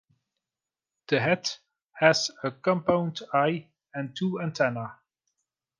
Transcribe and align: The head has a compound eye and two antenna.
The 1.09 1.19
head 1.19 1.47
has 1.91 2.31
a 2.43 2.49
compound 2.49 3.19
eye 3.35 3.67
and 3.93 4.15
two 4.17 4.41
antenna. 4.41 4.97